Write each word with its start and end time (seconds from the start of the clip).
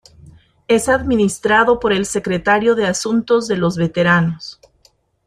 Es 0.67 0.89
administrado 0.89 1.79
por 1.79 1.93
el 1.93 2.07
secretario 2.07 2.73
de 2.73 2.87
Asuntos 2.87 3.47
de 3.47 3.57
los 3.57 3.77
Veteranos. 3.77 4.59